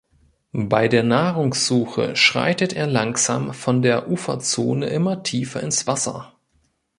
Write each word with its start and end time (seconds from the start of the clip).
Bei 0.53 0.87
der 0.87 1.03
Nahrungssuche 1.03 2.15
schreitet 2.15 2.73
er 2.73 2.87
langsam 2.87 3.53
von 3.53 3.83
der 3.83 4.09
Uferzone 4.09 4.87
immer 4.87 5.21
tiefer 5.21 5.61
ins 5.61 5.85
Wasser. 5.85 6.33